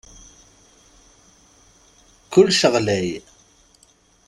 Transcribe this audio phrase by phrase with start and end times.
[2.31, 3.09] Kullec ɣlay.